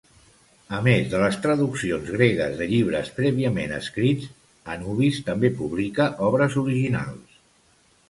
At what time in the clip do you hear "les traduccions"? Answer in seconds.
1.23-2.09